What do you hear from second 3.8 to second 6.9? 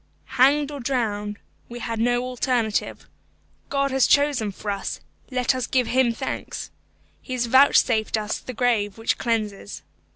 has chosen for us; let us give Him thanks.